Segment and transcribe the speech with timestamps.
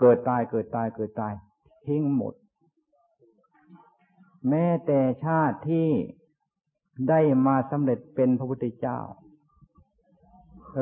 [0.00, 1.34] เกิดตายเกิดตายเกิดตาย
[1.86, 2.34] ทิ้งหมด
[4.48, 5.88] แม้แต่ชาติที่
[7.08, 8.98] ได้มาสำเร็จเป็นพระพุทธเจ้า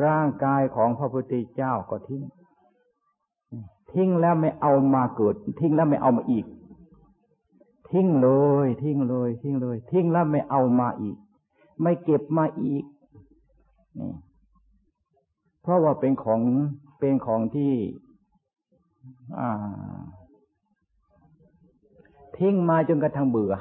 [0.06, 2.22] ร่างกายของพระพุทธเจ้าก็ทิ้ง
[3.92, 6.46] ทิ้งแล้วไม่เอามาเกิด ทิ้งแล้วไม่เอามาอีก
[7.90, 8.30] ทิ้งเล
[8.64, 11.16] ย ทิ้งเลย ทิ้งเลย ทิ้งแล้วไม่เอามาอีก
[11.82, 12.84] ไม่เก็บมาอีก
[14.00, 14.12] นี่
[15.62, 16.40] เพราะว่าเป็นของ
[16.98, 17.72] เป็นของที่
[22.36, 23.54] ทิ้งมาจนกระทั่งเบื่อ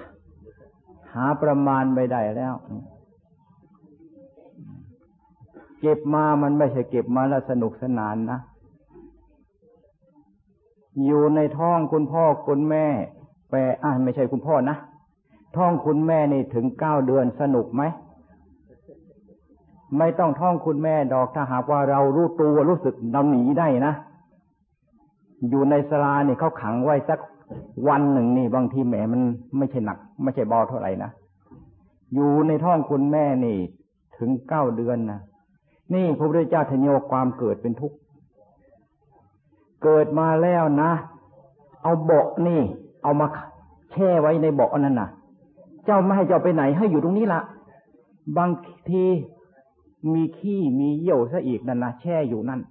[1.14, 2.56] หาประมาณไม่ได้แล้ว
[5.80, 8.40] เก็บมามันไม่ใช่เก็บมาแล้วสนุกสนานนะ
[11.06, 12.86] อยู่ในท้องคุณพ่อคุณแม่
[13.50, 14.78] แปลอ่าไม่ใช่คุณพ่อนะ
[15.56, 17.84] ท้องคุณแม่นี่ถึงเก้าเดือนสนุกไหม
[19.98, 23.94] ไม่ต้องท้องคุณแม่ดอกถ้าหากว่าเรารู้ตัวรู้สึกเราหนีได้นะ
[25.50, 27.20] อยู่ในสลาเนี่ยเขาขังไว้สัก
[27.88, 29.22] วันหนึ่งนี่บางทีแหมมัน
[29.58, 31.12] ไม่ใช่หนัก ไม่ใช่เบาเท่าไหร่นะ
[32.14, 33.58] อยู่ในท้องคุณแม่นี่
[34.18, 35.20] ถึงเก้าเดือนนะ
[35.94, 37.98] นี่พระพุทธเจ้าทโยความเกิดเป็นทุกข์
[39.84, 40.92] เกิดมาแล้วนะ
[41.84, 42.62] เอาเบาะนี่
[43.04, 43.28] เอามา
[43.92, 45.10] แช่ไว้ในเบาะนั่นน่ะ
[45.86, 47.42] เจ้าไม่ให้เจ้าไปไหนให้อยู่ตรงนี้ละ
[48.38, 48.50] บาง
[48.90, 49.06] ที
[50.14, 52.62] มีขี้มีเยี่ยวซะอีกนั่นนะแช่อยู่นั่น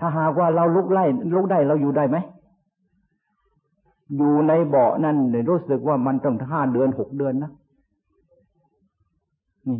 [0.00, 2.16] ถ้าหากว่าเราลุกไล่ลุกได้เราอยู่ได้ไหม
[4.16, 7.50] อยู่ในเบาะนั่นเนี่ยรู้สึกว่ามันต้องห้าเดือนหกเดือนนะ
[9.68, 9.78] นี่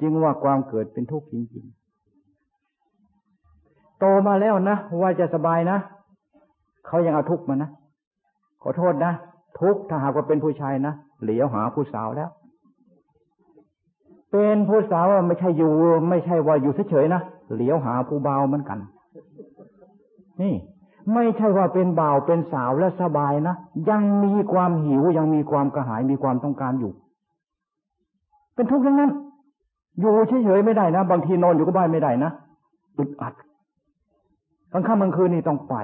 [0.00, 5.78] จึงว่าความเกิดเป็นทุกข์จริงๆ โตมาแล้วนะว่าจะสบายนะ
[6.86, 7.70] เขายังเอาทุกข์มานะ
[8.62, 9.12] ขอโทษนะ
[9.60, 12.30] ทุกข์ถ้าหากว่าเป็นผู้ชายนะเหลียวหาผู้สาวแล้ว
[14.32, 15.72] เป็นผู้สาวไม่ใช่อยู่
[16.08, 17.22] ไม่ใช่ว่าอยู่เฉยๆนะ
[17.54, 18.78] เหลียวหาผู้เบาเหมือนกัน
[20.42, 20.54] นี่
[21.14, 23.56] ไม่ใช่ว่าเป็นบ่าวเป็นสาวและสบายนะ
[23.90, 26.92] ยังมีความหิวยังมีความกระหายมีความต้องการอยู่
[28.54, 29.10] เป็นทุกข์ทั้งนั้น
[30.00, 30.12] อยู่
[30.44, 32.30] เฉยๆไม่ได้นะ บางทีนอนอยู่ก็บ้านไม่ได้นะ
[32.98, 33.34] อึดอัด
[34.72, 35.76] กลางค่ำกลางคืนนี่ต้องไป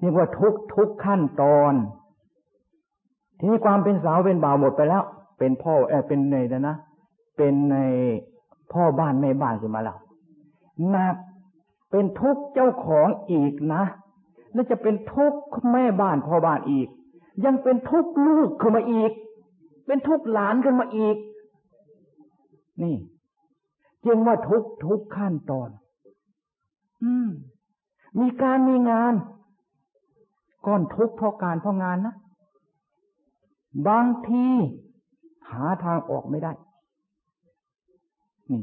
[0.00, 1.72] นี่ว่าทุกทุกขั้นตอน
[3.38, 5.02] ทีนี้ความเป็นสาวเป็นบ่าวหมดไปแล้ว
[5.38, 6.36] เป็นพ่อเออเป็นใน
[6.68, 6.76] นะ
[7.36, 7.76] เป็นใน
[8.72, 9.96] พ่อบ้านแม่บ้านขึ้นมาแล้ว
[10.90, 11.16] หนัก
[11.90, 13.84] เป็นทุกข์เจ้าของอีกนะ
[14.52, 15.40] แล้วจะเป็นทุกข์
[15.72, 16.88] แม่บ้านพ่อบ้านอีก
[17.44, 19.12] ยังเป็นทุกข์ลูกขึ้นมาอีก
[19.86, 21.16] เป็นทุกข์หลานขึ้นมาอีก
[22.82, 22.96] นี่
[24.04, 25.68] จึงว่าทุกทุกขั้นตอน
[27.04, 27.28] อืม
[28.20, 29.14] มีการมีงาน
[30.66, 32.14] ก้อนทุกเพราะการเพราะงานนะ
[33.88, 34.46] บางที
[35.50, 36.52] หาทางออกไม่ได้
[38.50, 38.62] นี่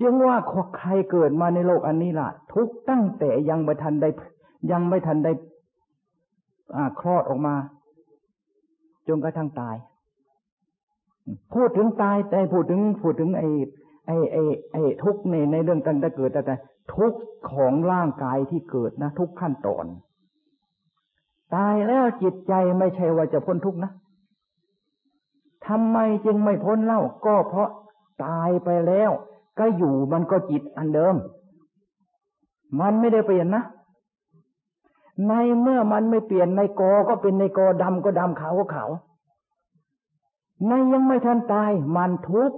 [0.00, 0.36] จึงว่า
[0.78, 4.08] ใครเกิดมาในโลกอันนี้ล่ะ ทุกตั้งแต่ยังไม่ทันได้
[4.70, 5.32] ยังไม่ทันได้
[7.00, 7.54] คลอดออกมา
[9.08, 9.76] จนกระทั่งตาย
[11.54, 13.48] พูดถึงตายแต่พูดถึงพูดถึงไอ้
[14.06, 16.56] ไอ้ไอ้ไอ้ทุกในในเรื่องตั้งแต่เกิดแต่
[16.94, 17.14] ทุก
[17.52, 19.86] ของร่างกายที่เกิดนะ ทุกขั้นตอน
[21.54, 23.90] ตายแล้วจิตใจไม่ใช่ว่าจะพ้นทุกนะ
[25.66, 27.68] ทำไมจึงไม่พ้นเล่าก็เพราะ
[28.24, 29.10] ตายไปแล้ว
[29.60, 31.14] ก็อยู่มันก็จิตอันเดิม
[32.80, 33.64] มันไม่ได้เปลี่ยนนะ
[35.28, 38.90] ในเมื่อมันไม่เปลี่ยนในกอก็เป็นในกอดำก็ดำขาวก็ขาว
[40.66, 42.56] ในยังไม่ทันตายมันทุกข์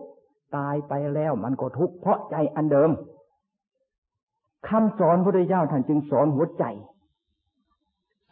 [0.57, 2.91] ตายไปแล้วมันก็ทุกข์เพราะใจอันเดิม
[4.69, 6.65] คำสอนพระเจ้าท่านจึงสอนหัวใจ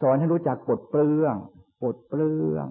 [0.01, 1.35] สอนให้รู้จักปลดเปลื้อง
[1.81, 2.67] ปลดเปลื้อง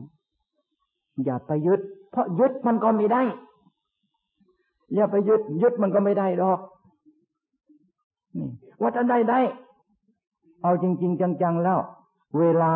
[1.25, 1.81] อย่าไปยึด
[2.11, 3.23] เพราะยึดมันก็ไม่ได้
[4.95, 6.61] อย่าไปยึด ยึดมันก็ไม่ได้หรอก
[8.39, 9.41] นี่ว่าจะได้ได้
[10.63, 11.79] เอาจริง ๆ จังๆแล้ว
[12.39, 12.73] เวลา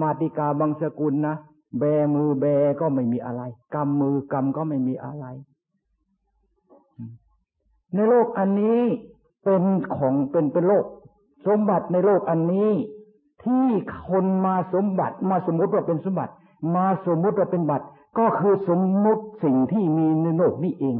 [0.00, 1.36] มาติกาบางสกุลนะ
[1.78, 1.82] แบ
[2.14, 2.44] มือแบ
[2.80, 3.42] ก็ไม่มีอะไร
[3.74, 5.26] กำมือกำก็ไม่มีอะไร
[7.94, 8.80] ในโลกอันนี้
[9.44, 9.62] เป็น
[9.96, 10.84] ของเป็นเป็นโลก
[11.46, 12.70] สมบัติในโลกอันนี้
[13.44, 13.66] ที่
[14.08, 16.32] คนมาสมบัติมาสมมติว่าเป็นสมบัติ
[16.74, 17.86] มาสมมติว่าเป็นบัตร
[18.18, 20.96] ก็คือสมมติสิ่งที่มีในโลกนี้เอง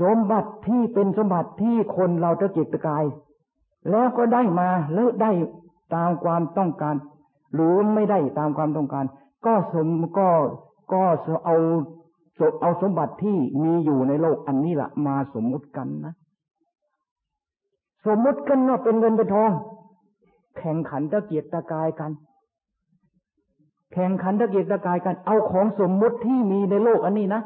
[0.00, 3.04] สมบัติที่เป็นสมบัติที่คนเราจะเกิตะกาย
[3.90, 5.30] แล้วก็ได้มาแล้วได้
[5.94, 6.94] ตามความต้องการ
[7.54, 9.04] หรือไม่ได้ตามความต้องการ
[9.46, 9.88] ก็สม
[10.18, 10.28] ก็
[10.92, 11.02] ก็
[11.44, 11.56] เอา
[12.62, 16.14] เอาสมบัติที่มีอยู่ในโลกอันนี้ละมาสมมุติกันนะ
[18.06, 19.50] สมมุติกันว่าเป็นเงินเป็นทอง
[20.58, 22.10] แข่งขันตะเกียกตะกายกัน
[23.92, 27.42] แข่งขันตะเกียกตะกายกัน เอาของสมมุติที่มีในโลกอันนี้นะ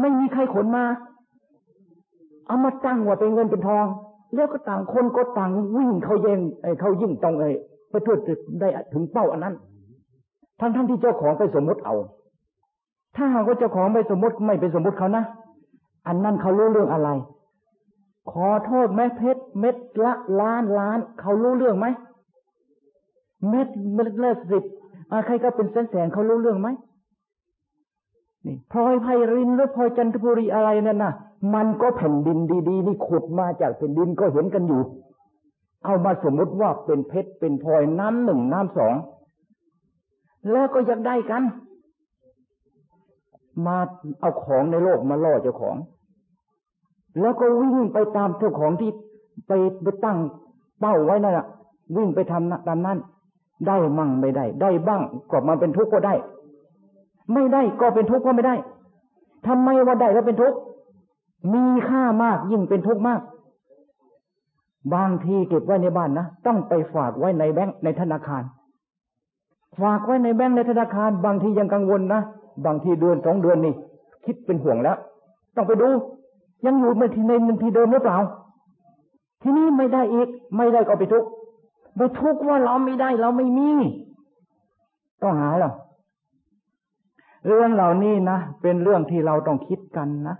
[0.00, 0.84] ไม่มีใครขนมา
[2.46, 3.86] เอามาตั้งว่าเป็นเงินเป็นทอง
[4.34, 6.40] แล้วก็ต่างคนก็ต่างวิ่งเข้าเย่ง
[6.80, 7.50] เขายิ่งต้องไอ้
[7.90, 8.16] ไปเพื่อ
[8.60, 9.54] ได้ถึงเป้าอันนั้น
[10.60, 11.94] ทั้งทั้งที่เจ้าของไปสมมติเอา
[13.16, 15.24] ถ้าหากว่าเจ้าของไปสมมติไม่ไปสมมติเขานะ
[16.06, 17.08] อันนั้นเขารู้เรื่องอะไร
[18.32, 21.86] ขอโทษแม่เพชรเม็ดละล้านล้านเขารู้เรื่องไหม
[23.48, 24.64] เม็ดเม็ดละสิบ
[25.26, 26.68] ใครก็เป็นแสนแสนเขารู้เรื่องไหม
[28.46, 31.12] นี่พลอยไพรินหรือพลอยจันทบุรีอะไรนั่นน่ะ
[31.54, 32.38] มันก็แผ่นดิน
[32.68, 34.82] ดีๆนี่ขุดมาจากแผ่นดินก็เห็นกันอยู่
[35.84, 38.94] เอามาสมมติว่าเป็นเพชรเป็นพลอยน้ำหนึ่งน้ำสอง
[40.50, 41.42] แล้วก็อยากได้กัน
[43.66, 43.76] มา
[44.20, 45.76] เอาของในโลกมาล่อเจ้าของ
[47.20, 48.90] แล้วก็วิ่งไปตามเจ้าของที่
[49.46, 49.52] ไป
[49.82, 50.18] ไปตั้ง
[50.80, 51.46] เป้าไว้นั่นแหะ
[51.96, 52.98] วิ่งไปทำตามนั้น
[53.66, 56.14] ได้มั่งไม่ได้ ได้บ้างก็มาเป็นทุกข์ก็ได้
[57.32, 58.54] ไม่ได้ก็เป็นทุกข์ก็ไม่ได้
[59.46, 60.58] ทำไมว่าได้แล้วเป็นทุกข์
[61.52, 63.20] มีค่ามากยิ่งเป็นทุกข์มาก
[64.94, 68.42] บางทีเก็บไว้ในบ้านนะต้องไปฝากไว้ในแบงค์ในธนาคาร
[69.80, 72.22] ฝากไว้ในแบงค์ในธนาคาร บางทียังกังวลนะ
[72.66, 73.74] บางทีเดือนสองเดือนนี่
[74.24, 74.96] คิดเป็นห่วงแล้ว
[75.56, 75.88] ต้องไปดู
[76.66, 78.18] ยังอยู่ในที่ในที่เดิมหรือเปล่า
[79.42, 81.28] ที่นี่ไม่ได้อีก ไม่ได้ก็ไปทุกข์
[81.96, 83.70] ไปทุกข์ว่าเราไม่ได้เราไม่มี
[85.22, 85.72] ต้องหาหรอ
[87.46, 90.36] เรื่องเหล่านี้นะเป็นเรื่องที่เราต้องคิดกันนะ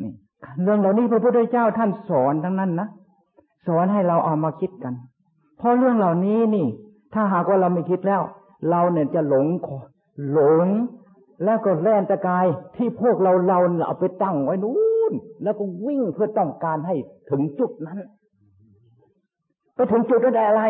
[0.00, 0.12] นี่
[0.62, 2.88] เรื่องเหล่านี้พระพุทธเจ้าท่านสอนทั้งนั้นนะ
[3.66, 4.94] สอนให้เราเอามาคิดกัน
[5.58, 6.66] เพราะเรื่องเหล่านี้นี่
[7.14, 8.22] ถ้าหากว่าเราไม่คิดแล้ว
[8.70, 9.46] เราเนี่ยจะหลง
[10.32, 10.66] หลง
[11.44, 12.46] แล้วก็แล่นตะกาย
[12.76, 14.76] ที่พวกเราเราเอาไปตั้งไว้นู้
[15.10, 15.12] น
[15.42, 16.94] แล้วก็วิ่งเพื่อต้องการให้
[17.30, 17.98] ถึงจุดนั้น
[19.74, 20.62] ไปถึงจุดนั้นได้อะไร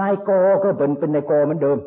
[0.00, 0.30] นายโก
[0.62, 1.78] ก็เป็นเป็นนายโกเหมือนเดิม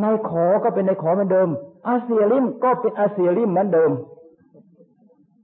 [0.00, 1.48] ในขอก็เป็นในขอเหมือนเดิม
[1.88, 3.90] อาเซียริมก็เป็นอาเซียริมเหมือนเดิม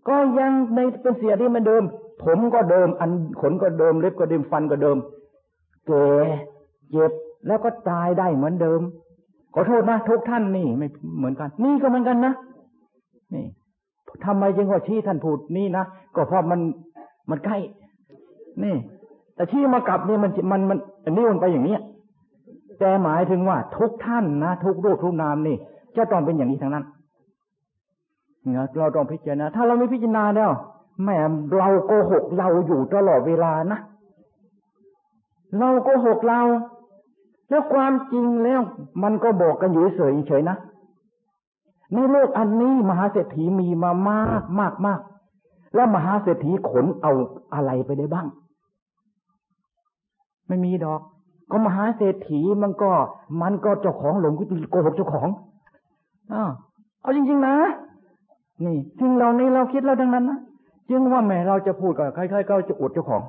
[0.08, 1.82] ก็ยังในเป็นเสียริมเหมือนเดิม
[2.24, 3.10] ผมก็เดิม อัน
[3.40, 4.96] ขนก็เดิมเล็บก็เดิมฟันก็เดิม
[5.86, 6.04] เก่
[6.90, 7.12] เจ็บ
[7.46, 8.80] แล้วก็ตายได้เหมือนเดิม
[9.54, 10.86] ขอโทษนะทุกท่านนี่ไม่
[11.18, 12.32] เหมือนกัน นี่ก็เหมือนกันนะ
[13.34, 13.46] นี่
[14.24, 16.60] ทำไมจึงว่าชี้ท่านพูดนี่นะก็เพราะมัน
[17.30, 17.56] มันใกล้
[18.64, 18.76] นี่
[19.34, 21.80] แต่ชี้มากลับนี่มันมันมันอันนี้มันไปอย่างเนี้ย
[22.78, 25.56] แต่หมายถึงว่าทุกท่านนะทุกรูปทุกนามนี่
[25.96, 26.84] จะต้องเป็นอย่างนี้ทั้งนั้น
[28.78, 30.50] เราต้องพิจารณา ถ้าเราไม่พิจารณาแล้ว
[31.04, 31.16] แม่
[31.56, 33.80] เราโกหกเราอยู่ตลอดเวลานะ
[35.58, 36.40] เราโกหกเรา
[37.48, 38.60] แล้วความจริงแล้ว
[39.02, 40.56] มันก็บอกกันอยู่เฉยเฉยนะ
[41.94, 45.00] ในโลกอันนี้มหาเศรษฐีมีมามากมากมาก
[45.74, 47.12] แล้วมหาเศรษฐีขนเอา
[47.54, 48.26] อะไรไปได้บ้าง
[50.48, 51.00] ไม่มีดอก
[51.50, 52.90] ก็มหาเศรษฐีมันก็
[53.42, 54.32] มันก็เจ้าของหลง
[54.70, 55.28] โกหกเจ้าของ
[56.32, 56.44] อ้า
[57.00, 57.56] เอาจริง ๆ นะ
[58.64, 60.38] นี่สิ่งเหล่านี้เราคิดเราดังนั้นนะ
[60.90, 63.22] จึงว่าแม่เราจะพูดกับใครๆก็จะอวดเจ้าของ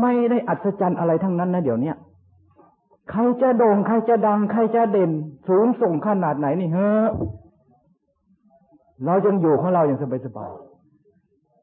[0.00, 1.92] ไม่ได้อัศจรรย์อะไรทั้งนั้นนะเดี๋ยวนี้
[3.10, 5.10] ใครจะโด่งใครจะดัง ใครจะเด่น
[5.48, 7.04] สูงส่งขนาดไหนนี่เฮ้อ
[9.04, 10.50] เรายังอยู่ของเราอย่างสบาย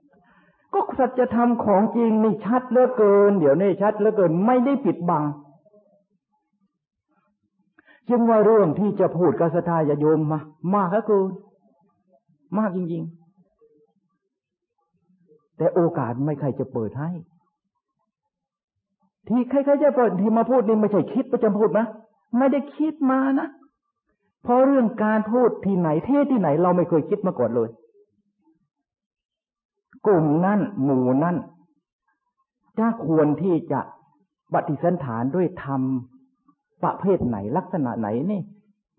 [0.06, 5.24] ๆก็สัจธรรมของจริงนี่ชัดเหลือเกิน เดี๋ยวนี้ชัดเหลือเกิน ไม่ได้ปิดบัง
[8.10, 10.40] จึงว่าเรื่องที่จะพูดกับสทายโยมมา
[10.76, 11.22] มากก็คือ
[12.58, 13.23] มากจริง ๆ
[15.64, 17.10] แต่โอกาสไม่ใครจะเปิดให้
[19.28, 21.88] ที่ใครๆจะเปิดที่มาพูดนี่ไม่ใช่คิดประจำพูดนะ
[22.38, 23.48] ไม่ได้คิดมานะ
[24.44, 27.70] เพราะเรื่องการพูดที่ไหนเทศที่ไหน เราไม่เคยคิดมาก่อนเลย
[30.06, 31.38] กลุ่มนั่นหมู่นั่น
[32.80, 33.80] จะควรที่จะ
[34.54, 35.82] ปฏิสันฐานด้วยธรรม
[36.84, 38.42] ประเภทไหนลักษณะไหนนี่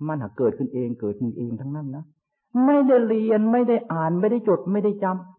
[0.06, 2.04] มันหาเกิดขึ้นเองเกิดขึ้นเองทั้งนั้นนะ
[2.66, 5.33] ไม่ได้เรียนไม่ได้อ่านไม่ได้จดไม่ได้จำ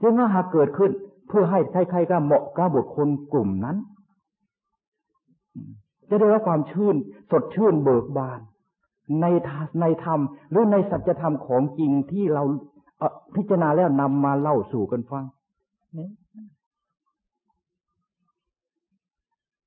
[0.00, 0.90] จึงว่าหาเกิดขึ้น
[1.28, 1.60] เพื่อให้
[1.90, 3.76] ใครๆก็เหมาะกับบุคคลกลุ่มนั้น
[6.08, 6.96] จะได้รับความชื่น
[7.30, 8.40] สดชื่นเบิกบาน
[9.20, 9.26] ใน
[9.80, 12.42] ในธรรมหรือในสัจธรรมของจริงที่เรา
[13.34, 15.24] พิจารณาแล้วนำมาเล่าสู่กันฟัง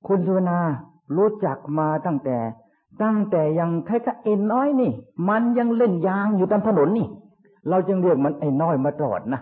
[0.07, 0.59] คุณสุนา
[1.17, 2.37] รู้จักมาตั้งแต่
[3.03, 4.91] ตั้งแต่ยังแค่กเอ็นน้อยนี่
[5.29, 7.07] มันยังเล่นยางอยู่ตามถนนนี่
[7.69, 9.41] เราจึงเรียกมันไอ้น้อยมาตลอดนะ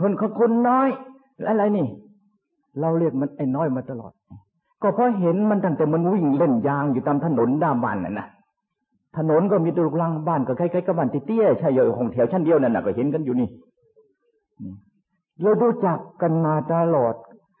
[0.00, 0.88] คนคนน้อย
[1.48, 1.86] อะไรนี่
[2.80, 4.12] เราเรียกมันไอ้น้อยมาตลอด
[4.82, 8.26] ก็เพราะเห็นมันตั้งแต่มันวิ่งเล่นยางอยู่ตามถนนด้านบ้านน่ะนะ
[9.16, 13.48] ถนนก็มีตุลลังบ้านก็ใกล้ๆกับบ้านเตี้ยใช่เยอะของแถวชั้นเดียวนั่นน่ะก็เห็นกันอยู่นี่
[15.42, 17.14] เราดูจักกันมาตลอด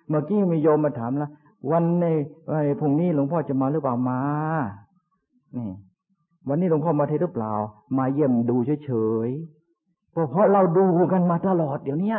[0.08, 1.30] เมื่อกี้มีโยมมาถามแล้ว
[1.70, 2.06] วันใน
[2.50, 4.20] วันพรุ่งนี้หลวงพ่อจะมาหรือเปล่ามา
[5.56, 5.68] นี่
[6.48, 7.52] วันนี้หลวงพ่อมาเทศหรือเปล่า
[7.98, 8.90] มาเยี่ยมดูเฉ
[9.26, 9.55] ยๆ
[10.30, 12.14] เพราะเราดูกันมาตลอดเดี๋ยวนี้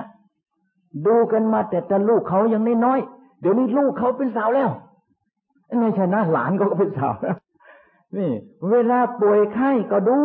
[1.08, 3.00] ดูกันมาแต่แต่ลูกเขายังน้อย
[3.42, 4.70] เดี๋ยวนี้ลูกเขาเป็นสาวแล้ว
[5.80, 7.38] ไม่ใช่นะหลานก็เป็นสาวแล้ว
[8.18, 8.32] นี่
[8.72, 10.20] เวลาป่วยไข้ก็ดู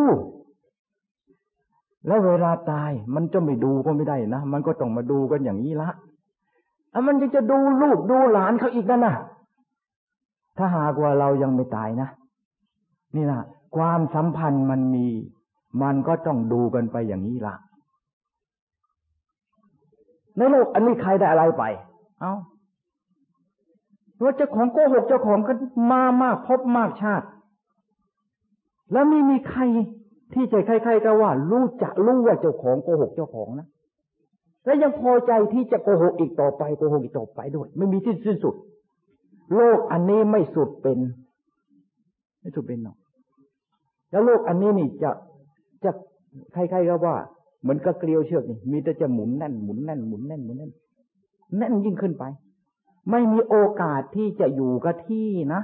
[2.06, 5.90] แล้วเวลาตายมันจะไม่ดูก็ไม่ได้นะมันก็ต้องมาดูกันอย่างนี้ละ
[6.92, 9.14] อะมันจะจะดูลูกดูหลานเขาอีกนั่นนะ
[10.58, 12.08] ถ้าหากว่าเรายังไม่ตายนะ
[13.16, 13.40] นี่นะ
[13.76, 15.06] ความสัมพันธ์มันมี
[15.82, 17.54] มันก็ต้องดูกันไปอย่างนี้ละ
[20.36, 21.64] ในโลกอันนี้ใครได้อะไรไป
[22.20, 22.34] เอา้า
[24.22, 25.52] ว่าเจ้าของโกหกเจ้าของก็
[25.90, 27.26] มามากพบมากชาติ
[28.92, 29.62] แล้วไม่มีใคร
[30.34, 33.68] ที่จะใครๆก็ว่า รู้จักรู้ว่าเจ้าของโกหกเจ้าของนะ
[34.64, 38.54] และยังพอใจที่จะโกหกอีกต่อไปโกหกอีกต่อไปด้วย ไม่มีที่สิ้นสุด
[39.56, 40.98] โลกอันนี้ไม่สุดเป็น
[42.40, 42.96] ไม่สุดเป็นหรอก
[44.10, 45.10] แล้วโลกอันนี้นี่จะ
[45.84, 45.90] จะ
[46.52, 47.16] ใครๆก็ว่า
[47.62, 50.72] เหมือนกับเกลียวเชือกนี่มีแต่จะหมุนแน่นหมุนแน่นหมุนแน่นหมุนแน่น
[51.58, 52.24] แน่นยิ่งขึ้นไป
[53.10, 55.60] ไม่มีโอกาสที่จะอยู่กับที่นะ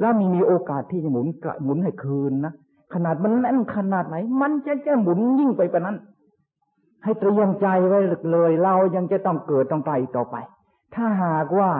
[0.00, 2.52] แล้วมีมีโอกาสที่จะหมุนกระหมุนให้คืนนะ
[2.94, 5.96] ขนาดมันแน่นขนาดไหน มันจะจะหมุนยิ่งไปกว่านั้น
[7.04, 10.36] ให้เตรียมใจไว้เลย เรายังจะต้องเกิดต้องตายต่อไป
[10.94, 11.70] ถ้าหากว่า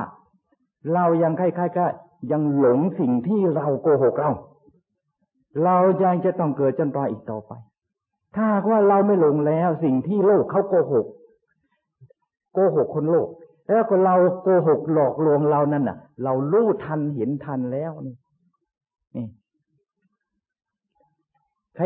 [0.95, 1.87] เรายังคล้ายๆก็
[2.33, 4.31] ยังหลงสิ่งที่เราโกหกเรา
[5.65, 7.53] เรายังจะต้องเกิดจนตายอีกต่อไป
[8.37, 11.07] ถ้าว่าเราไม่หลงแล้วสิ่งที่โลกเขาโกหก
[12.53, 13.29] โกหกคนโลก
[13.69, 18.17] แล้วก็เราโกหกหลอกลวงเรานั่นน่ะ เรารู้ทันเห็นทันแล้วนี่
[19.17, 19.27] นี่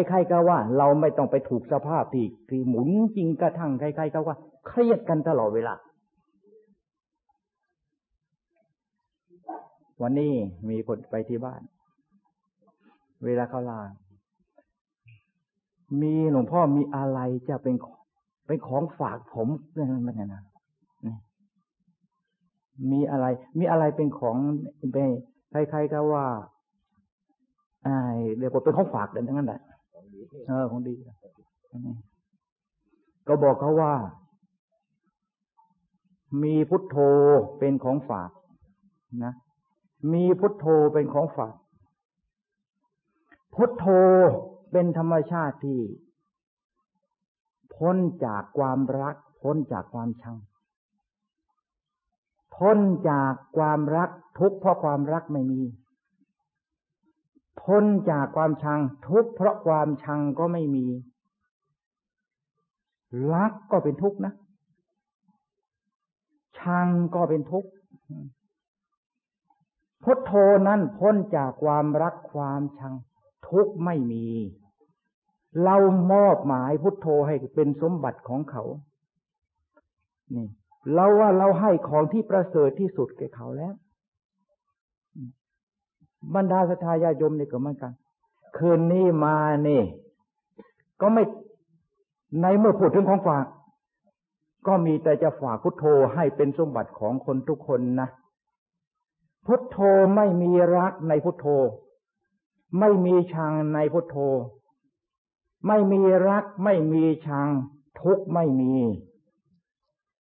[0.09, 5.75] ใครๆก็ว่า เราไม่ต้องไปถูกสภาพที่ที่หมุนจริงกระทั่งใครๆก็ว่า เครียดกันตลอดเวลา
[10.03, 10.33] วันนี้
[10.69, 11.61] มีคนไปที่บ้าน
[13.25, 13.81] เวลาเขาลา
[16.03, 17.75] มีหลวงพ่อมีอะไรจะเป็น
[18.47, 20.43] เป็นของฝากผมเรื่องนั้นนะ
[22.91, 23.27] มีอะไร
[23.59, 24.37] มีอะไรเป็นของ
[24.93, 25.09] เป็น
[25.51, 26.27] ใครๆก็ว่า
[27.85, 27.97] ไอ้
[28.37, 29.61] เดี๋ยวผมเป็นของฝากเดินทั้งนั้นแหละ
[30.49, 30.95] เออของดี
[33.29, 33.95] ก็บอกเขาว่า
[36.43, 36.97] มีพุทโธ
[37.59, 38.31] เป็นของฝาก
[39.25, 39.35] นะ
[40.13, 41.55] มีพุทโธเป็นของฝาก
[43.55, 43.87] พุทโธ
[44.73, 45.81] เป็นธรรมชาติที่
[47.77, 50.37] พ้นจากความรัก พ้นจากความชัง
[52.57, 52.79] พ้น
[53.11, 55.63] จากความรักทุกเพราะความรักไม่มี
[57.63, 60.87] พ้นจากความชัง ทุกเพราะความชังก็ไม่มี
[63.33, 64.33] รักก็เป็นทุกข์นะ
[66.59, 67.71] ชังก็เป็นทุกข์
[70.03, 70.33] พุทโธ
[70.67, 72.95] นั้นพ้นจากความรักความชัง
[73.49, 74.27] ทุกไม่มี
[75.65, 75.77] เรา
[76.13, 78.65] มอบหมายพุทโธให้เป็นสมบัติของเขา
[80.35, 80.49] นี่
[80.95, 83.75] เราว่าเราให้ของที่ประเสริฐที่สุดแก่เขาแล้ว
[86.35, 87.93] บรรดาสัทยาญยมนี่ก็เหมือนกัน
[88.57, 89.37] คืนนี้มา
[89.69, 89.83] นี่
[91.01, 91.23] ก็ไม่
[92.41, 93.45] ในเมื่อพูดถึงของฝาก
[94.67, 95.85] ก็มีแต่จะฝากพุทโธ
[96.15, 98.09] ให้เป็นสมบัติของคนทุกคนนะ
[99.47, 99.79] พุทโธ
[100.17, 101.47] ไม่มีรักในพุทโธ
[102.81, 104.17] ไม่มีชังในพุทโธ
[105.67, 107.49] ไม่มีรัก ไม่มีชัง
[108.01, 108.75] ทุกไม่มี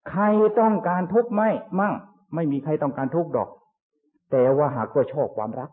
[0.09, 0.23] ใคร
[0.59, 1.93] ต้องการทุกไม่มั่ง
[2.35, 3.49] ไม่มีใครต้องการทุกดอก
[4.31, 5.69] แต่ว่าหากก็ชอบความรัก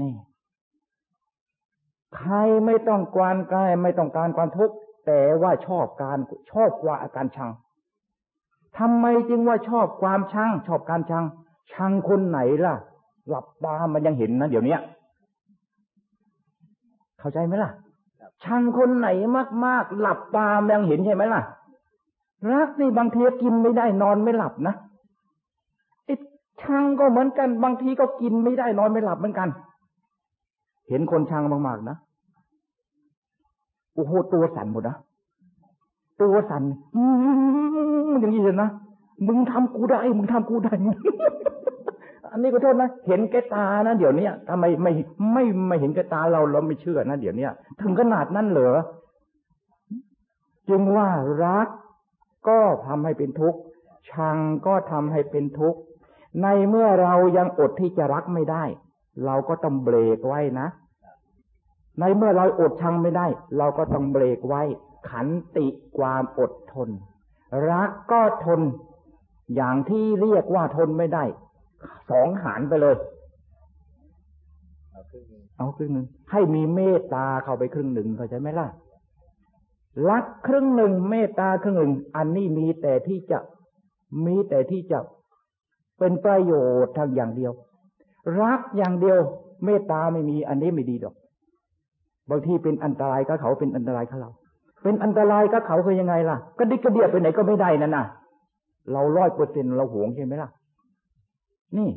[0.00, 0.14] นี่
[2.16, 2.34] ใคร
[2.66, 4.74] ไม่ต้องการกายไม่ต้องการความทุกข์
[5.06, 6.18] แต่ว่าชอบการ
[6.52, 7.50] ชอบว่าอาการชัง
[8.78, 11.24] ทำไมจึงว่าชอบความชัง ชอบการชัง
[11.72, 12.74] ชังคนไหนล่ะ
[13.28, 14.76] หลับตามันยังเห็นนะเดี๋ยวนี้
[17.20, 17.70] เข้าใจไหมล่ะ
[18.44, 19.08] ชังคนไหน
[19.64, 21.42] มากๆ หลับตามันยังเห็นใช่ไหมล่ะ
[22.52, 24.74] รักนี่บางทีกินไม่ได้นอนไม่หลับนะ
[26.62, 29.48] ชังก็เหมือนกัน บางทีก็กินไม่ได้นอนไม่หลับเหมือนกัน
[30.88, 31.96] เห็นคนชังมากๆนะ
[33.94, 34.96] โอ้โหตัวสั่นหมดนะ
[36.22, 36.62] ตัวสั่น
[36.96, 37.02] อื
[38.06, 38.68] มอย่างนี้เลยนะ
[39.26, 40.72] มึงทำกูได้ มึงทำกูได้
[42.30, 44.92] อันนี้ก็โทษนะ เห็นแกตานะเดี๋ยวนี้ทำไมไม่
[45.32, 47.48] ไม่ไม่เห็นแกตาเราเราไม่เชื่อนะเดี๋ยวนี้
[47.80, 48.74] ถึงขนาดนั้นเหรอ
[50.68, 51.08] จึงว่า
[51.44, 51.68] รัก
[52.48, 53.60] ก็ทำให้เป็นทุกข์
[54.10, 55.80] ชังก็ทำให้เป็นทุกข์
[56.42, 58.64] ในเมื่อเรายังอดที่จะรักไม่ได้
[59.26, 60.68] เราก็ต้องเบรกไว้นะ
[62.00, 63.26] ในเมื่อเราอดชังไม่ได้
[63.58, 64.62] เราก็ต้องเบรกไว้
[65.10, 65.66] ขันติ
[65.98, 66.88] ความอดทน
[67.70, 68.60] รักก็ทน
[69.56, 71.24] อย่างที่เรียกว่าทนไม่ได้
[72.10, 72.96] สองหารไปเลย
[75.56, 78.68] เอาครึ่งหนึ่งให้มีเมตตาเข้าไปครึ่งหนึ่งเข้าใจไหมล่ะ
[80.10, 83.38] รักครึ่งหนึ่งเมตตาครึ่งหนึ่ง อันนี้มีแต่ที่จะ
[84.26, 84.98] มีแต่ที่จะ
[85.98, 86.52] เป็นประโย
[86.84, 87.52] ชน์ทางอย่างเดียว
[88.42, 89.18] รักอย่างเดียว
[89.64, 91.14] เมตตาไม่มีอันนี้ไม่ดีดอก
[92.30, 94.30] บางทีเป็นอันตรายกับเขาเป็นอันตรายกับเรา
[94.82, 98.06] เป็นอันตรายกับเขาคือยังไงล่ะ ก็ดิกกระเดียไปไหนก็ไม่ได้นั่นน่ะ
[98.92, 100.50] เราร้อยเปอร์เซ็นเราหวงใช่ไหมล่ะ
[101.76, 101.88] นี่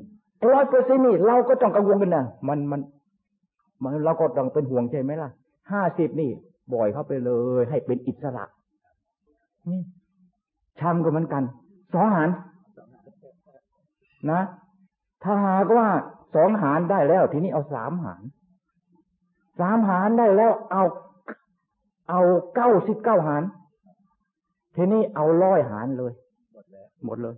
[0.52, 2.82] ร้อยเปอร์เซ็นนี่เราก็ต้องกังวลกันนะมันมัน
[3.84, 5.30] มันเราก็ต้องเป็นห่วงใช่ไหมล่ะ
[5.72, 6.32] ห้าสิบนี่
[6.74, 8.46] บ่อยเข้าไปเลย ให้เป็นอิสระ
[9.70, 9.82] นี่
[10.80, 11.44] ชังก็เหมือนกัน
[11.94, 12.30] สองหาร
[14.32, 14.42] นะ
[15.24, 15.88] ถ้าหากว่า
[16.36, 18.24] สองหารได้แล้ว ทีนี้เอาสามหาร
[19.60, 20.84] สามหารได้แล้ว เอา
[22.10, 22.22] เอา
[22.56, 23.44] เก้าสิบเก้าหาร
[24.76, 26.12] ทีนี้เอาร้อยหารเลย
[27.06, 27.36] หมดเลย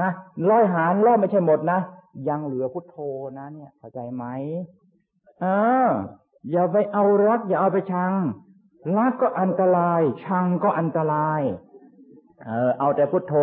[0.00, 0.10] นะ
[0.50, 1.80] ร้อยหารรอยไม่ใช่หมดนะ
[2.28, 2.96] ยังเหลือพุทโธ
[3.38, 4.24] นะเนี่ยเข้าใจไหม
[5.40, 5.44] เอ
[5.88, 5.90] อ
[6.50, 8.12] อย่าไปเอารัก อย่าเอาไปชัง
[8.96, 11.40] รักก็อันตราย ชังก็อันตราย
[12.44, 13.34] เออ เอาแต่พุทโธ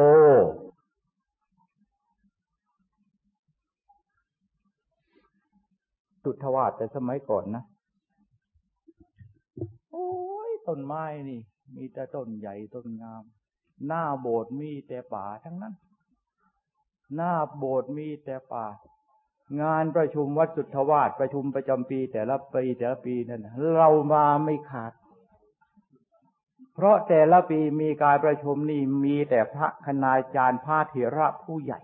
[6.23, 7.63] สุทวาสแต่สมัยก่อนนะ
[9.91, 10.07] โอ้
[10.49, 11.39] ยต้นไม้นี่
[11.75, 13.23] มีแต่ต้นใหญ่ต้นงาม
[13.87, 15.73] หน้าโบสถ์มีแต่ป่าทั้งนั้น
[17.15, 18.65] หน้าโบสถ์มีแต่ป่า
[19.61, 24.93] งานประชุมวัดสุทธวาสประชุมประจำปี แต่ละปีแต่ละปีนั่นเรามาไม่ขาด
[26.73, 31.79] เพราะแต่ละปีมีการประชุมนี่มีแต่พระคณาจารย์พระเถระผู้ใหญ่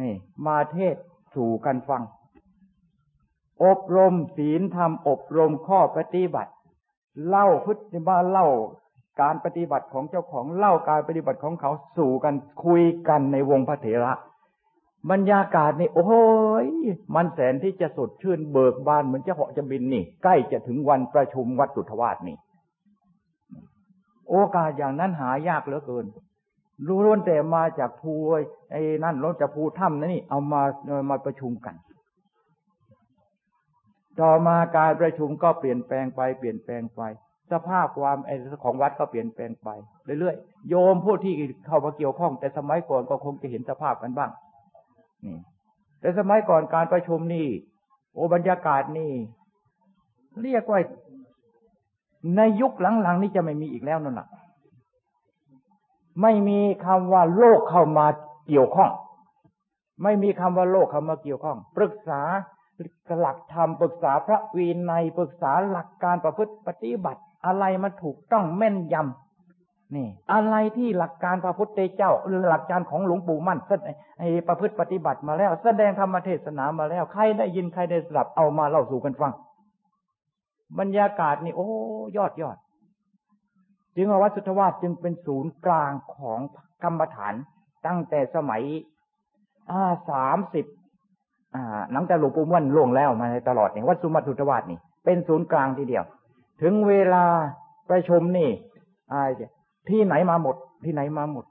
[0.00, 0.14] นี่
[0.46, 0.96] มาเทศ
[1.34, 2.02] สู่กันฟัง
[3.64, 6.52] อบรมศีลธรรมอบรมข้อปฏิบัติ
[7.26, 8.48] เล่าพุทธบาเล่า
[9.20, 14.12] การปฏิบัติของเจ้าของเล่าการปฏิบัติของเขาสู่กันคุยกันในวงพระเถระ
[15.10, 16.08] บรรยากาศนี่โอ้
[16.64, 16.66] ย
[17.14, 22.36] มันแสนที่จะสดชื่นเบิกบานเหมือนจะเหาะจะบินนี่ ใกล้จะถึงวันประชุมวัดสุทธวาสนี่
[24.30, 26.06] โอกาสอย่างนั้นหายากเหลือเกิน
[26.86, 28.12] รู้ล้วนแต่มาจากภู
[28.70, 30.62] ไอ้นั่นล้วนจากภูถ้ำนั่นนี่เอามา
[31.10, 31.74] มาประชุมกัน
[34.20, 37.00] ต่อมาการประชุมก็เปลี่ยนแปลงไปเปลี่ยนแปลงไป
[37.52, 38.18] สภาพความ
[38.64, 39.68] ของวัดก็เปลี่ยนแปลงไป
[40.20, 41.34] เรื่อยๆโยมผู้ที่
[41.66, 44.30] เข้ามาเกี่ยวข้อง แต่สมัยก่อนก็คงจะเห็นสภาพกันบ้าง
[45.24, 45.36] นี่
[46.00, 47.46] แต่สมัยก่อนการประชุมนี่
[48.14, 49.12] โอบรรยากาศนี่
[50.42, 50.80] เรียกว่า
[52.36, 54.28] ในยุคหลังๆ นี้จะไม่มีอีกแล้วนั่นแหละ
[56.22, 58.06] ไม่มีคำว่าโลกเข้ามา
[58.48, 58.90] เกี่ยวข้อง
[60.02, 62.20] ไม่มีคำว่าโลกเข้ามาเกี่ยวข้อง ปรึกษา
[63.20, 73.58] หลักธรรมปรึกษาพระวีในปรึกษาหลักการประพฤติปฏิบัติ อะไรมันถูกต้องแม่นยำนี่ อะไรที่หลักการพระพุทธเจ้าหรือหลักการของหลวงปู่มั่น
[74.18, 79.32] ไอประพฤติปฏิบัติมาแล้ว แสดงธรรมเทศนามาแล้วใครได้ยินใครได้สลับเอามาเล่าสู่กันฟัง
[80.78, 81.68] บรรยากาศนี่ โอ้
[82.16, 82.58] ยอดยอด
[83.96, 86.40] จึงวัดสุทธวาสจึงเป็นศูนย์กลางของ
[86.82, 87.34] กรรมฐาน
[87.86, 88.62] ตั้งแต่สมัย
[89.70, 90.66] อ่าสามสิบ
[91.54, 96.04] อ่าหลังจากหลวงปู่ม่วนล่วงแล้วมาตลอดเนี่ยวัดสุมาสุทวาสนี่ เป็นศูนย์กลางทีเดียว
[96.62, 97.24] ถึงเวลา
[97.90, 98.50] ประชุมนี่
[99.12, 99.20] อ่า
[99.88, 101.44] ที่ไหนมาหมด ที่ไหนมาหมด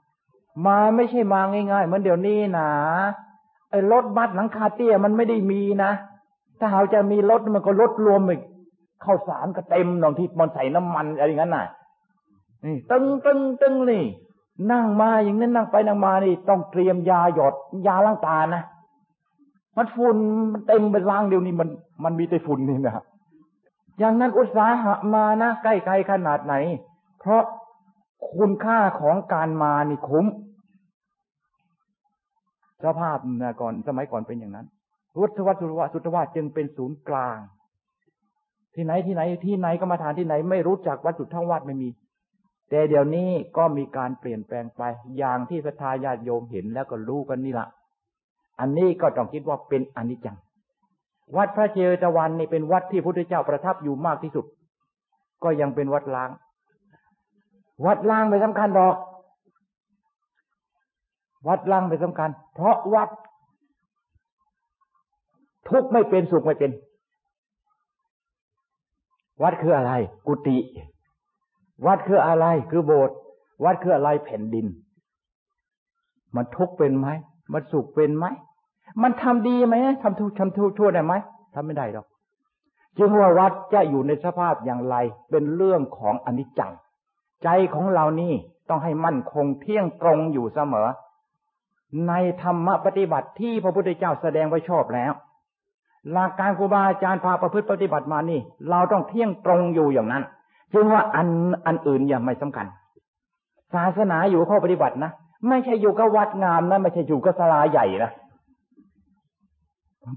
[0.66, 2.68] มาไม่ใช่มาง่ายๆ เหมือนเดี๋ยวนี้นะ
[3.70, 5.90] ไอ้รถบัสหลังคาเตี้ยมันไม่ได้มีนะ
[6.58, 8.42] ถ้าเขาจะมีรถมันก็รถรวมอีก
[9.04, 11.66] ข้าวสารก็เต็มหนองที่มันใส่น้ำมันอะไรอย่างนั้นน่ะ
[12.64, 14.04] นี่ตึงตึงตึงนี่
[14.72, 17.54] นั่งมาอย่างนั้นนั่งไปนั่งมานี่ ต้องเตรียมยาหยด
[17.86, 18.62] ยาล้างตานะ
[19.76, 20.16] มันฝุ่น
[20.52, 21.68] มันเต็มเป็นล่างเดียวนี้มัน
[22.04, 23.04] มันมีแต่ฝุ่นนี่นะ
[23.98, 26.54] อย่างนั้นอุตสาหะมานะใกล้ๆขนาดไหน
[27.20, 27.42] เพราะ
[28.36, 30.26] คุณค่าของการมานี่คุ้ม
[32.84, 34.66] สภาพนะก่อนสมัยก่อนเป็นอย่างนั้น
[35.18, 37.38] รุทวัตสุทวาสุทวาจึงเป็นศูนย์กลาง
[38.74, 41.88] ที่ไหนที่ไหนที่ไหนก็มาทานที่ไหน ไม่รู้จักวัดสุทธวาสไม่มี
[42.70, 44.82] แต่เดี๋ยวนี้ก็มีการเปลี่ยนแปลงไป
[45.18, 47.68] อย่างที่ศรัทธาญาติโยมเห็นแล้วก็รู้กันนี่แหละ
[48.60, 50.36] อันนี้ก็ต้องคิดว่าเป็นอนิจจัง
[51.36, 54.44] วัดพระเจตวันนี่เป็นวัดที่พระพุทธเจ้าประทับอยู่มากที่สุด
[55.44, 56.30] ก็ยังเป็นวัดล้าง
[57.86, 58.96] วัดล้างไม่สำคัญดอก
[61.48, 63.08] วัดล้างไม่สำคัญ เพราะวัด
[65.68, 66.70] ทุกไม่เป็นสุขไม่เป็น
[69.42, 69.92] วัดคืออะไร
[70.26, 70.56] กุฏิ
[71.86, 73.16] วัดคืออะไรคือโบสถ์
[73.64, 74.66] วัดคืออะไรแผ่นดิน
[76.34, 77.08] มันทุกเป็นไหม
[77.52, 78.26] มันสุขเป็นไหม
[79.02, 81.14] มันทำดีไหมทำทุกทำทุกชั่วได้ไหม
[81.54, 82.06] ทำไม่ได้หรอก
[82.98, 84.96] จึงว่าวัดจะอยู่ในสภาพอย่างไร
[85.30, 86.72] เป็นเรื่องของอนิจจัง
[87.42, 88.34] ใจของเรานี่
[88.68, 90.88] ต้องให้มั่นคงเที่ยงตรงอยู่เสมอ
[92.08, 95.12] ในธรรมปฏิบัติที่พระพุทธเจ้าแสดงไว้ชอบแล้ว
[96.12, 100.24] หลักการครูบาอาจารย์พาประพฤติปฏิบัติมานี่ เราต้องเที่ยงตรงอยู่อย่างนั้น
[100.72, 101.28] จึงว่าอัน
[101.66, 102.66] อันอื่นยังไม่สำคัญ
[103.74, 105.10] ศาสนาอยู่ข้อปฏิบัตินะ
[105.48, 108.12] ไม่ใช่อยู่กับวัดงามนะไม่ใช่อยู่กับศาลาใหญ่นะ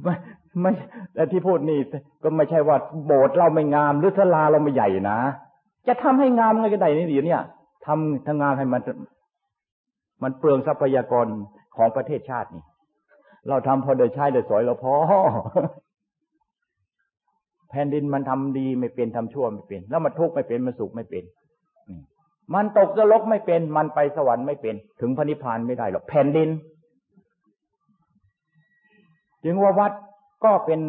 [0.04, 0.16] ไม่
[0.62, 0.72] ไม่
[1.14, 1.80] แต่ที่พูดนี่
[2.24, 5.20] ก็ไม่ใช่ว่าโบสถ์เราไม่งามหรือศาลาเราไม่ใหญ่นะ
[5.88, 7.38] จะทำให้งามไงก็ได้นี่เดี๋ยวนี้
[7.86, 8.82] ทำทำงานให้มัน
[10.24, 11.28] มันเปลืองทรัพยากร
[11.76, 12.64] ของประเทศชาตินี่
[13.50, 14.94] เราทำพอเดือดใช้เดือดสอยเราพอ
[17.70, 21.24] แผ่นดินมันทำดีไม่เป็นทำชั่วไม่เป็น แล้วมันทุกข์ไม่เป็นมันสุขไม่เป็น
[22.54, 26.50] มันตกนรกไม่เป็น มันไปสวรรค์ไม่เป็น ถึงพระนิพพานไม่ได้หรอกแผ่นดิน
[29.44, 29.92] จึงว่าวัด
[30.46, 30.82] ก็เป็น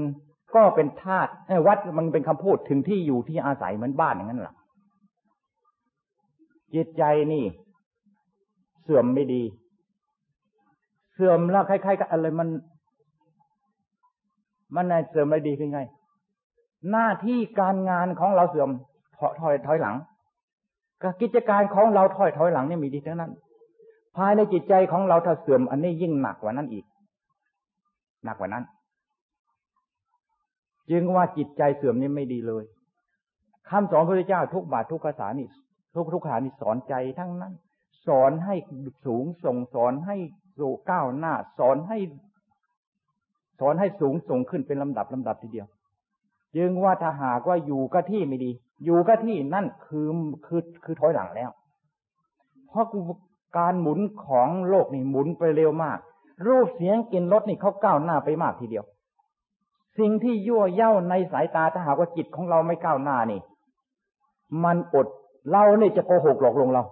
[0.57, 1.31] ก็เป็นธาตุ
[1.67, 4.55] วัดมันเป็นคำพูดถึงที่อยู่ที่อาศัยเหมือนบ้านอย่างนั้นหละ
[6.75, 7.45] จิตใจนี่
[8.83, 9.43] เสื่อมไม่ดี
[11.15, 12.49] เสื่อมแล้วคล้ายๆกับอะไรมัน
[14.77, 15.81] มันเสื่อมไม่ดีคือไง
[16.91, 18.71] หน้าที่การงานของเราเสื่อม
[19.19, 19.97] ถอยถอยถอยหลัง
[21.03, 23.33] กกิจการของเราถอยถอยหลังนี่มีดีทั้งนั้น
[24.17, 26.85] ภายในจิตใจของเราถ้าเสื่อมอันนี้ยิ่งหนักกว่านั้นอีก
[28.25, 28.65] หนักกว่านั้น
[30.91, 32.65] จึงว่าจิตใจเสื่อมนี่ไม่ดีเลย
[33.69, 35.49] คำสอนพระเจ้าทุกบาททุกภาษานี่
[35.95, 37.53] ทุกทุกขานี่สอนใจทั้งนั้น
[38.07, 38.55] สอนให้
[39.07, 40.17] สูงส่งสอนให้
[40.59, 41.99] สู่ก้าวหน้า สอนให้
[43.61, 45.67] สอนให้สูงส่งขึ้นเป็นลำดับลำดับทีเดียว
[46.57, 48.51] จึงว่าถ้าหากว่าอยู่กับที่ไม่ดี
[48.85, 50.09] อยู่กับที่นั่นคือ
[50.47, 51.51] คือคือถอยหลังแล้ว
[52.69, 52.87] เพราะ
[53.59, 55.99] การหมุนของโลกนี่หมุนไปเร็วมาก
[56.47, 58.85] รูปเสียงกลิ่นรสนี่เขาก้าวหน้าไปมากทีเดียว
[59.99, 63.41] สิ่งที่ยั่วเย้าในสายตาถ้าหากว่าจิตของเราไม่ก้าวหน้านี่
[64.65, 65.07] มันอด
[65.51, 66.83] เราเนี่ยจะโกหกหลอกลวงเรา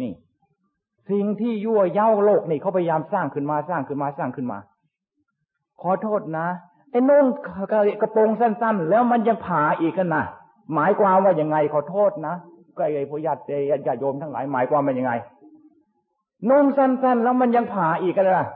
[0.00, 0.12] นี่
[1.10, 4.58] สิ่งที่ยั่วเย้าโลกนี่เขาพยายามสร้างขึ้นมาสร้างขึ้นมาสร้างขึ้นมา
[5.82, 6.46] ขอโทษนะ
[6.90, 7.24] ไอ้นุ่ง
[8.00, 10.24] กระโปรงสั้น ๆ แล้วมันยังผ่าอีกกันนะ
[10.74, 12.34] หมายความว่ายังไงขอโทษนะ
[12.76, 13.40] ก็ไอ้ผู้ญาติ
[13.86, 15.12] ญาติโยมทั้งหลายหมายความว่ายังไง
[16.48, 18.48] นุ่งสั้นๆแล้วมันยังผ่าอีกกันนะ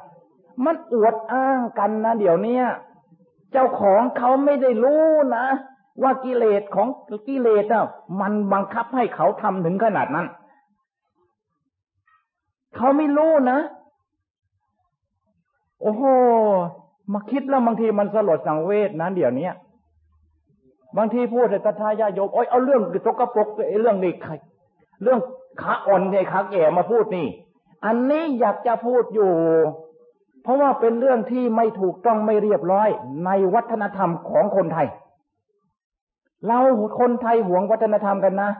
[0.65, 2.59] มันอวดอ้างกันนะเดี๋ยวนี้
[3.53, 5.05] เจ้าของเขาไม่ได้รู้
[5.37, 5.47] นะ
[6.03, 6.89] ว่ากิเลสของ
[7.29, 7.87] กิเลสอะ
[8.21, 10.27] มันบังคับให้เขาทำถึงขนาดนั้น
[12.77, 13.59] เขาไม่รู้นะ
[15.81, 16.03] โอ้โห
[17.13, 19.51] มาคิดแล้วบางทีมันสลดสังเวชนะเดี๋ยวนี้
[20.97, 24.33] บางทีพูดแต่ตถายาโยมโอ้ยเอาเรื่องตกปรกไอ้เรื่องนี้ใคร
[25.03, 25.19] เรื่อง
[25.61, 27.27] ขาอ่อนไอ้ขาแก่มาพูดนี่
[27.85, 29.33] อันนี้อยากจะพูดอยู่
[30.43, 32.89] เพราะว่าเป็นเรื่องที่ไม่ถูกต้องไม่เรียบร้อย
[33.27, 34.89] ในวัฒนธรรมของคนไทย
[36.47, 36.59] เรา
[37.01, 38.51] คนไทยหวงวัฒนธรรมกันนะ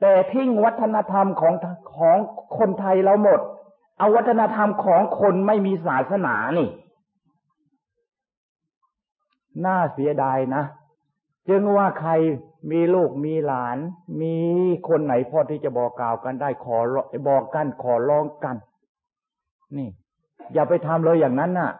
[0.00, 1.54] แต่ทิ้งวัฒนธรรมของ
[1.96, 2.16] ของ
[2.58, 3.40] คนไทยเราหมด
[3.98, 6.68] เอาวัฒนธรรมของคนไม่มีศาสนานี่
[9.64, 10.62] น่าเสียดายนะ
[11.48, 12.12] จึงว่าใคร
[12.70, 13.78] มีลูกมีหลาน
[14.20, 14.34] มี
[14.88, 16.78] คนไหนพอที่จะบอกกล่าวกันได้ขอ
[17.28, 18.56] บอกกันขอร้องกัน
[19.76, 19.88] นี่
[20.52, 21.72] อย่าไปทำเลยอย่างนั้นน่ะ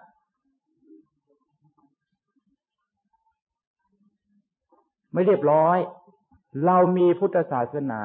[5.12, 5.78] ไม่เรียบร้อย
[6.66, 8.02] เรามีพุทธศาสนา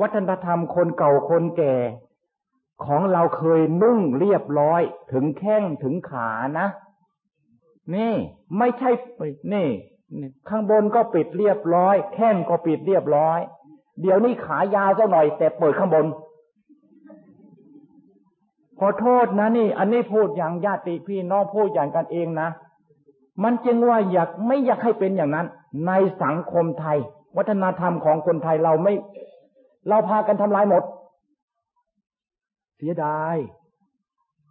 [0.00, 1.76] วัฒนธรรมคนเก่าคนแก่
[2.84, 6.68] ของเราเคยนุ่งเรียบร้อย ถึงแข้งถึงขานะ
[7.94, 8.14] นี่
[8.58, 8.90] ไม่ใช่
[9.52, 9.68] นี่
[10.48, 13.38] ข้างบนก็ปิดเรียบร้อย แข้งก็ปิดเรียบร้อย
[14.00, 16.06] เดี๋ยวนี้ขายาวซะหน่อยแต่เปิดข้างบน
[18.80, 22.48] ขอโทษนะนี่ อันนี้พูดอย่างญาติพี่น้องพูดอย่างกันเองนะ
[23.42, 25.46] มันจึงว่าอยากไม่อยากให้เป็นอย่างนั้น
[25.86, 25.92] ใน
[26.22, 26.98] สังคมไทย
[27.36, 28.94] วัฒนธรรมของคนไทยเราไม่
[29.88, 30.82] เราพากันทำลายหมด
[32.76, 33.36] เสียดาย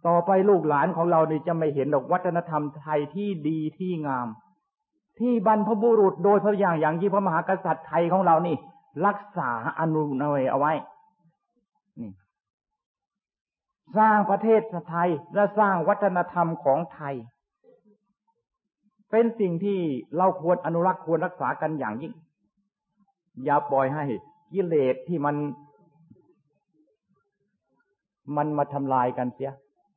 [0.06, 4.28] ต่อไปลูกหลานของเราเนี่จะไม่เห็นดอกวัฒนธรรมไทยที่ดีที่งาม
[5.18, 8.56] ที่บรรพบุรุษโดยพระอย่างอย่างที่พระมหากษัตริย์ไทยของเรานี่
[9.06, 10.72] รักษาอนุนวยเอาไว้
[12.00, 12.10] นี่
[13.98, 17.14] สร้างประเทศไทยและสร้างวัฒนธรรมของไทย
[19.10, 19.78] เป็นสิ่งที่
[20.16, 22.12] เราควรอนุรักษ์ควรรักษากันอย่างยิ่ง
[23.44, 24.04] อย่าปล่อยให้
[24.52, 25.36] กิเลสที่มัน
[28.36, 29.52] มันมาทำลายกันเสีย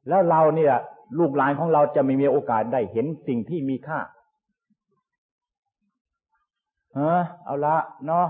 [0.09, 0.73] แล้วเราเนี่ย
[1.19, 3.99] ลูกหลานของเราจะไม่มีโอกาสได้เห็นสิ่งที่มีค่า
[6.93, 8.25] เออเอาละเนาะ